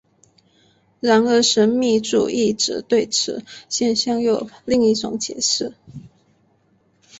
[0.99, 5.73] 然而神秘主义者对此现象又有另一种解释。